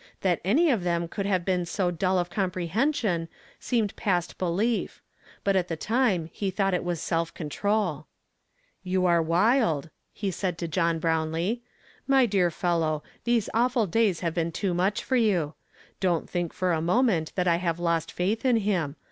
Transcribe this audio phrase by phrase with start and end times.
[0.21, 4.99] That any of them could have been so dull of comprehension seemed past belief;
[5.43, 8.07] but at the time he thought it was self control."
[8.83, 11.61] You are wild!" he said to John Brownlee.
[12.07, 15.53] "My dear fellow, these awful days have been too mucli for you.
[15.99, 18.95] Don't think for a moment that I hiive lost faith in him.